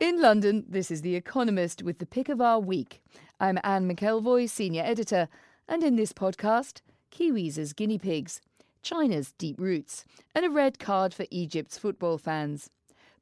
[0.00, 3.02] In London, this is The Economist with the pick of our week.
[3.38, 5.28] I'm Anne McElvoy, Senior Editor,
[5.68, 6.80] and in this podcast,
[7.12, 8.40] Kiwis as guinea pigs,
[8.82, 10.04] China's deep roots,
[10.34, 12.68] and a red card for Egypt's football fans.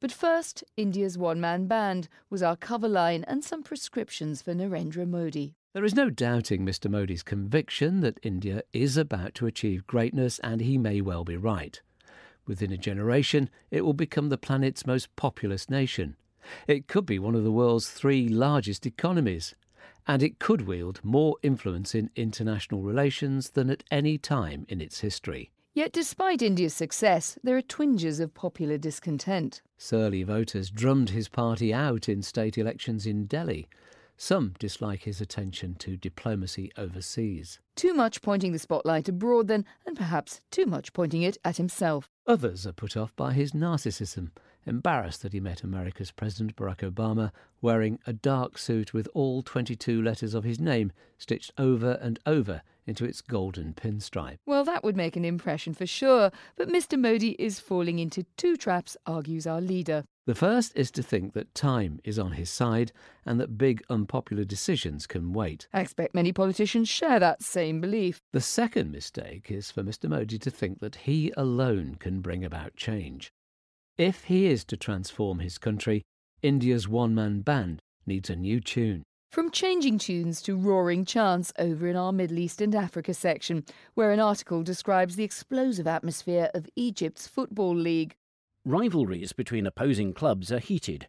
[0.01, 5.09] But first, India's one man band was our cover line and some prescriptions for Narendra
[5.09, 5.55] Modi.
[5.77, 6.91] There is no doubting Mr.
[6.91, 11.79] Modi's conviction that India is about to achieve greatness, and he may well be right.
[12.47, 16.17] Within a generation, it will become the planet's most populous nation.
[16.67, 19.55] It could be one of the world's three largest economies,
[20.07, 25.01] and it could wield more influence in international relations than at any time in its
[25.01, 25.51] history.
[25.75, 29.61] Yet, despite India's success, there are twinges of popular discontent.
[29.77, 33.69] Surly voters drummed his party out in state elections in Delhi.
[34.17, 37.61] Some dislike his attention to diplomacy overseas.
[37.75, 42.09] Too much pointing the spotlight abroad, then, and perhaps too much pointing it at himself.
[42.27, 44.31] Others are put off by his narcissism,
[44.65, 50.01] embarrassed that he met America's President Barack Obama wearing a dark suit with all 22
[50.03, 54.39] letters of his name stitched over and over into its golden pinstripe.
[54.47, 56.99] Well, that would make an impression for sure, but Mr.
[56.99, 60.05] Modi is falling into two traps, argues our leader.
[60.27, 62.91] The first is to think that time is on his side
[63.25, 65.69] and that big unpopular decisions can wait.
[65.73, 68.21] I expect many politicians share that same belief.
[68.33, 70.09] The second mistake is for Mr.
[70.09, 73.31] Modi to think that he alone can bring about change.
[73.97, 76.03] If he is to transform his country,
[76.43, 79.05] India's one man band needs a new tune.
[79.31, 83.65] From changing tunes to roaring chants over in our Middle East and Africa section,
[83.95, 88.17] where an article describes the explosive atmosphere of Egypt's Football League.
[88.67, 91.07] Rivalries between opposing clubs are heated.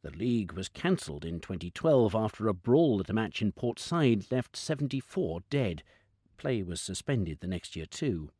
[0.00, 4.24] The league was cancelled in 2012 after a brawl at a match in Port Said
[4.30, 5.82] left 74 dead.
[6.38, 8.30] Play was suspended the next year too.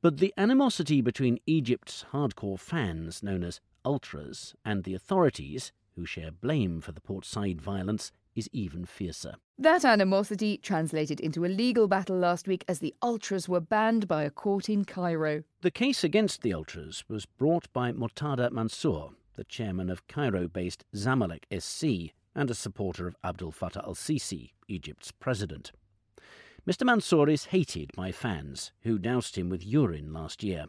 [0.00, 6.30] But the animosity between Egypt's hardcore fans, known as ultras, and the authorities, who share
[6.30, 9.34] blame for the Port Said violence, is even fiercer.
[9.58, 14.22] That animosity translated into a legal battle last week as the Ultras were banned by
[14.22, 15.42] a court in Cairo.
[15.62, 20.84] The case against the Ultras was brought by Murtada Mansour, the chairman of Cairo based
[20.94, 25.72] Zamalek SC and a supporter of Abdel Fattah al Sisi, Egypt's president.
[26.66, 26.84] Mr.
[26.84, 30.66] Mansour is hated by fans who doused him with urine last year.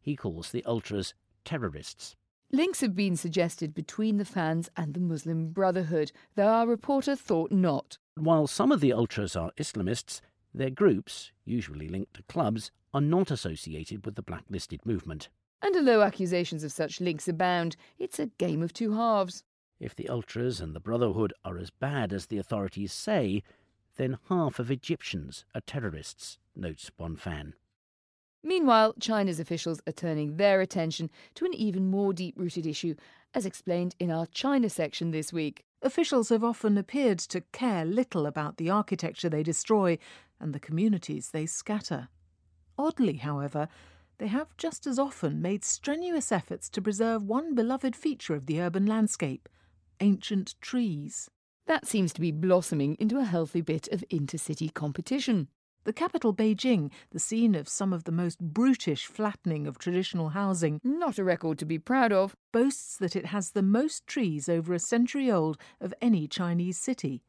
[0.00, 1.14] He calls the Ultras
[1.44, 2.16] terrorists.
[2.50, 7.52] Links have been suggested between the fans and the Muslim Brotherhood, though our reporter thought
[7.52, 7.98] not.
[8.14, 10.22] While some of the Ultras are Islamists,
[10.54, 15.28] their groups, usually linked to clubs, are not associated with the blacklisted movement.
[15.60, 19.44] And although accusations of such links abound, it's a game of two halves.
[19.78, 23.42] If the Ultras and the Brotherhood are as bad as the authorities say,
[23.96, 27.52] then half of Egyptians are terrorists, notes one fan.
[28.42, 32.94] Meanwhile, China's officials are turning their attention to an even more deep rooted issue,
[33.34, 35.64] as explained in our China section this week.
[35.82, 39.98] Officials have often appeared to care little about the architecture they destroy
[40.40, 42.08] and the communities they scatter.
[42.76, 43.68] Oddly, however,
[44.18, 48.60] they have just as often made strenuous efforts to preserve one beloved feature of the
[48.60, 49.48] urban landscape
[50.00, 51.28] ancient trees.
[51.66, 55.48] That seems to be blossoming into a healthy bit of intercity competition.
[55.88, 60.82] The capital, Beijing, the scene of some of the most brutish flattening of traditional housing,
[60.84, 64.74] not a record to be proud of, boasts that it has the most trees over
[64.74, 67.22] a century old of any Chinese city.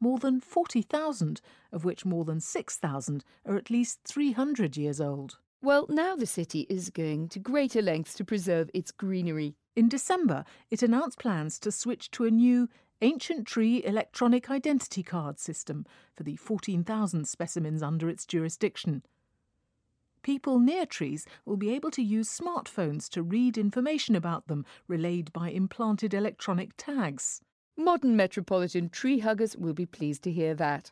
[0.00, 5.36] More than 40,000, of which more than 6,000 are at least 300 years old.
[5.60, 9.54] Well, now the city is going to greater lengths to preserve its greenery.
[9.76, 15.38] In December, it announced plans to switch to a new Ancient Tree Electronic Identity Card
[15.38, 15.86] system
[16.16, 19.04] for the 14,000 specimens under its jurisdiction.
[20.22, 25.32] People near trees will be able to use smartphones to read information about them relayed
[25.32, 27.40] by implanted electronic tags.
[27.76, 30.90] Modern metropolitan tree huggers will be pleased to hear that.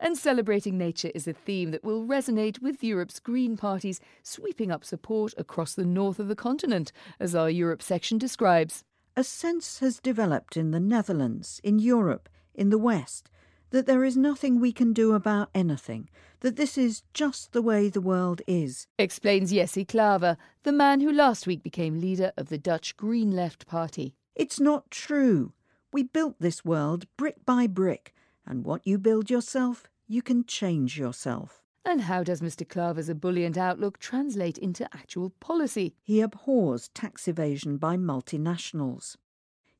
[0.00, 4.86] And celebrating nature is a theme that will resonate with Europe's Green parties sweeping up
[4.86, 8.84] support across the north of the continent, as our Europe section describes
[9.16, 13.30] a sense has developed in the Netherlands, in Europe, in the West,
[13.70, 16.08] that there is nothing we can do about anything,
[16.40, 18.86] that this is just the way the world is.
[18.98, 23.66] Explains Jesse Klaver, the man who last week became leader of the Dutch Green Left
[23.66, 24.14] Party.
[24.34, 25.52] It's not true.
[25.92, 28.14] We built this world brick by brick,
[28.44, 31.62] and what you build yourself, you can change yourself.
[31.86, 32.68] And how does Mr.
[32.68, 35.94] Klaver's ebullient outlook translate into actual policy?
[36.02, 39.16] He abhors tax evasion by multinationals.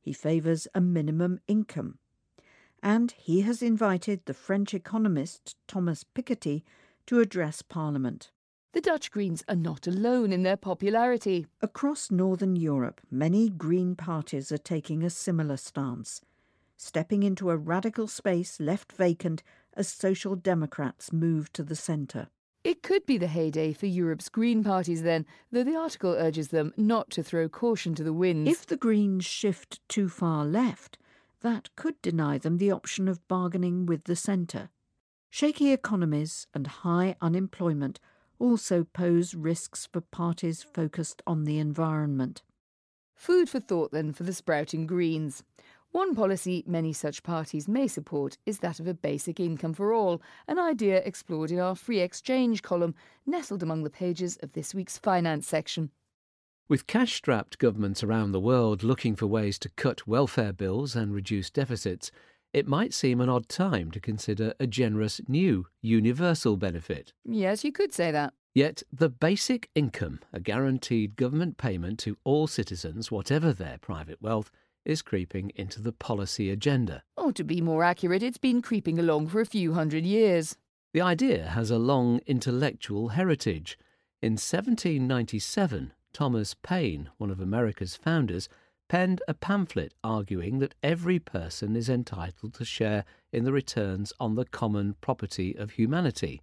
[0.01, 1.99] He favours a minimum income
[2.81, 6.63] and he has invited the French economist Thomas Piketty
[7.07, 8.31] to address Parliament.
[8.71, 11.47] The Dutch Greens are not alone in their popularity.
[11.61, 16.21] Across Northern Europe, many Green parties are taking a similar stance,
[16.77, 19.43] stepping into a radical space left vacant
[19.77, 22.27] as Social Democrats move to the centre.
[22.63, 26.73] It could be the heyday for Europe's Green parties then, though the article urges them
[26.75, 28.51] not to throw caution to the winds.
[28.51, 30.97] If the Greens shift too far left,
[31.41, 34.69] that could deny them the option of bargaining with the centre.
[35.29, 37.99] Shaky economies and high unemployment
[38.39, 42.41] also pose risks for parties focused on the environment.
[43.15, 45.43] Food for thought then for the sprouting Greens.
[45.97, 50.21] One policy many such parties may support is that of a basic income for all,
[50.47, 52.93] an idea explored in our free exchange column,
[53.25, 55.89] nestled among the pages of this week's finance section.
[56.69, 61.15] With cash strapped governments around the world looking for ways to cut welfare bills and
[61.15, 62.11] reduce deficits,
[62.53, 67.11] it might seem an odd time to consider a generous new universal benefit.
[67.25, 68.35] Yes, you could say that.
[68.53, 74.51] Yet the basic income, a guaranteed government payment to all citizens, whatever their private wealth,
[74.87, 77.03] is creeping into the policy agenda.
[77.17, 80.55] Or to be more accurate, it's been creeping along for a few hundred years.
[80.93, 83.77] The idea has a long intellectual heritage.
[84.21, 88.47] In 1797, Thomas Paine, one of America's founders,
[88.87, 94.35] penned a pamphlet arguing that every person is entitled to share in the returns on
[94.35, 96.41] the common property of humanity,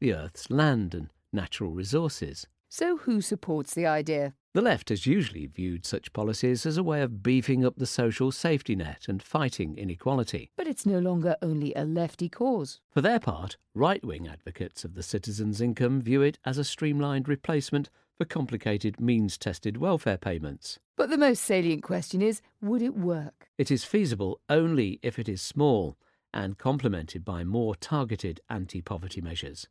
[0.00, 2.46] the Earth's land and natural resources.
[2.68, 4.34] So, who supports the idea?
[4.52, 8.32] The left has usually viewed such policies as a way of beefing up the social
[8.32, 10.50] safety net and fighting inequality.
[10.56, 12.80] But it's no longer only a lefty cause.
[12.90, 17.28] For their part, right wing advocates of the citizen's income view it as a streamlined
[17.28, 20.78] replacement for complicated means tested welfare payments.
[20.96, 23.48] But the most salient question is would it work?
[23.58, 25.98] It is feasible only if it is small
[26.32, 29.68] and complemented by more targeted anti poverty measures.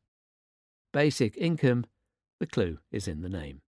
[0.94, 1.86] Basic income,
[2.40, 3.62] the clue is in the name.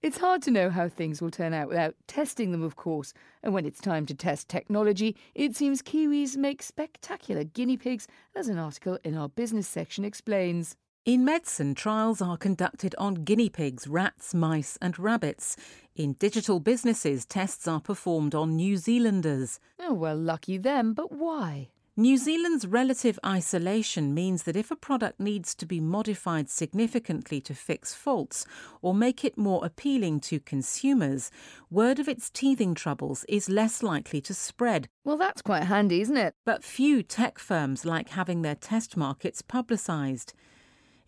[0.00, 3.12] It's hard to know how things will turn out without testing them, of course.
[3.42, 8.06] And when it's time to test technology, it seems Kiwis make spectacular guinea pigs,
[8.36, 10.76] as an article in our business section explains.
[11.04, 15.56] In medicine, trials are conducted on guinea pigs, rats, mice, and rabbits.
[15.96, 19.58] In digital businesses, tests are performed on New Zealanders.
[19.80, 21.70] Oh, well, lucky them, but why?
[22.00, 27.56] New Zealand's relative isolation means that if a product needs to be modified significantly to
[27.56, 28.46] fix faults
[28.80, 31.32] or make it more appealing to consumers,
[31.72, 34.88] word of its teething troubles is less likely to spread.
[35.02, 36.34] Well, that's quite handy, isn't it?
[36.46, 40.34] But few tech firms like having their test markets publicised.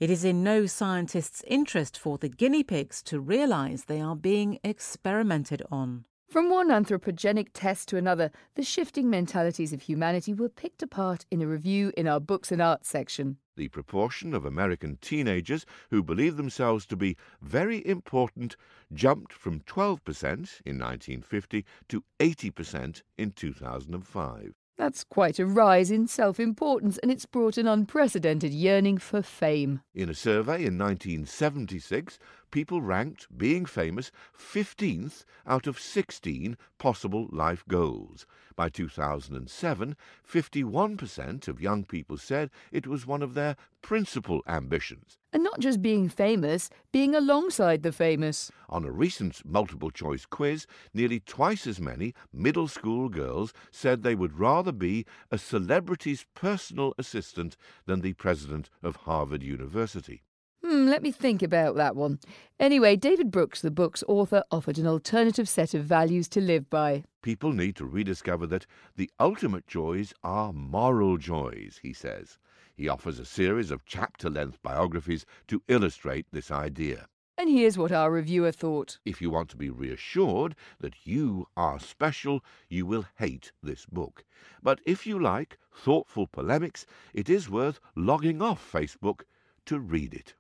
[0.01, 4.59] It is in no scientist's interest for the guinea pigs to realise they are being
[4.65, 6.05] experimented on.
[6.31, 11.43] From one anthropogenic test to another, the shifting mentalities of humanity were picked apart in
[11.43, 13.39] a review in our books and arts section.
[13.57, 18.55] The proportion of American teenagers who believe themselves to be very important
[18.93, 24.55] jumped from 12% in 1950 to 80% in 2005.
[24.81, 29.83] That's quite a rise in self importance, and it's brought an unprecedented yearning for fame.
[29.95, 32.19] In a survey in 1976,
[32.51, 38.27] people ranked being famous 15th out of 16 possible life goals.
[38.57, 39.97] By 2007,
[40.29, 45.17] 51% of young people said it was one of their principal ambitions.
[45.33, 48.51] And not just being famous, being alongside the famous.
[48.69, 54.15] On a recent multiple choice quiz, nearly twice as many middle school girls said they
[54.15, 60.23] would rather be a celebrity's personal assistant than the president of Harvard University.
[60.71, 62.21] Hmm, let me think about that one.
[62.61, 67.03] Anyway, David Brooks, the book's author, offered an alternative set of values to live by.
[67.23, 72.39] People need to rediscover that the ultimate joys are moral joys, he says.
[72.77, 77.09] He offers a series of chapter length biographies to illustrate this idea.
[77.37, 79.01] And here's what our reviewer thought.
[79.05, 84.25] If you want to be reassured that you are special, you will hate this book.
[84.63, 89.23] But if you like thoughtful polemics, it is worth logging off Facebook
[89.67, 90.35] to read it.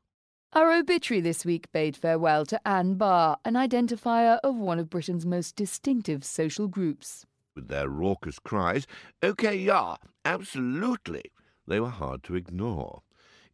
[0.52, 5.24] Our obituary this week bade farewell to Ann Barr, an identifier of one of Britain's
[5.24, 7.24] most distinctive social groups.
[7.54, 8.88] With their raucous cries,
[9.22, 11.30] OK, yeah, absolutely,
[11.68, 13.02] they were hard to ignore.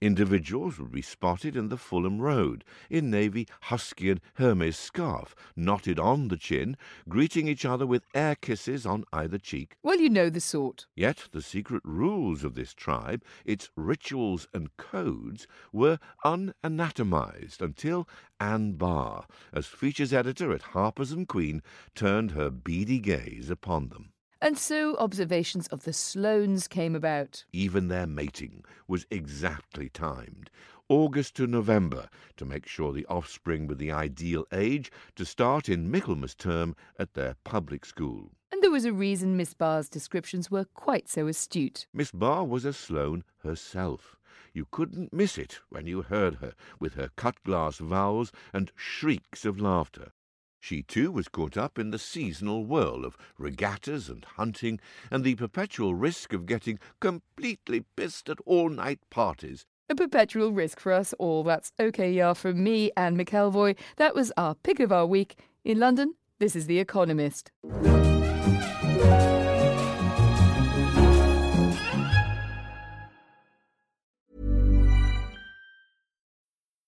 [0.06, 5.98] Individuals would be spotted in the Fulham Road, in navy husky and Hermes scarf, knotted
[5.98, 6.76] on the chin,
[7.08, 9.76] greeting each other with air kisses on either cheek.
[9.82, 10.86] Well, you know the sort.
[10.94, 18.08] Yet the secret rules of this tribe, its rituals and codes, were unanatomized until
[18.38, 21.64] Ann Barr, as features editor at Harper's and Queen,
[21.96, 24.12] turned her beady gaze upon them.
[24.40, 27.45] And so observations of the Sloanes came about.
[27.52, 30.50] Even their mating was exactly timed.
[30.88, 35.90] August to November, to make sure the offspring were the ideal age to start in
[35.90, 38.31] Michaelmas term at their public school.
[38.52, 41.87] And there was a reason Miss Barr's descriptions were quite so astute.
[41.93, 44.16] Miss Barr was a Sloane herself.
[44.52, 49.45] You couldn't miss it when you heard her, with her cut glass vowels and shrieks
[49.45, 50.12] of laughter.
[50.60, 55.34] She too was caught up in the seasonal whirl of regattas and hunting, and the
[55.34, 59.66] perpetual risk of getting completely pissed at all night parties.
[59.88, 61.44] A perpetual risk for us all.
[61.44, 63.76] That's yeah, from me Anne McElvoy.
[63.96, 65.38] That was our pick of our week.
[65.64, 67.52] In London, this is The Economist.